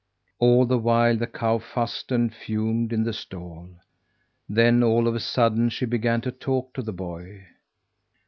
[0.39, 3.69] All the while the cow fussed and fumed in the stall.
[4.49, 7.45] Then, all of a sudden, she began to talk to the boy.